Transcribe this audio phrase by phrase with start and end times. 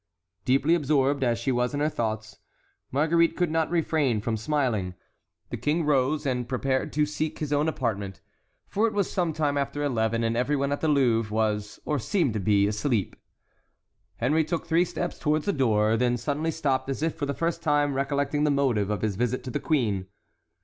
[0.45, 2.39] Deeply absorbed as she was in her thoughts,
[2.91, 4.95] Marguerite could not refrain from smiling.
[5.51, 8.19] The king rose and prepared to seek his own apartment,
[8.67, 11.99] for it was some time after eleven, and every one at the Louvre was, or
[11.99, 13.15] seemed to be, asleep.
[14.17, 17.61] Henry took three steps toward the door, then suddenly stopped as if for the first
[17.61, 20.07] time recollecting the motive of his visit to the queen.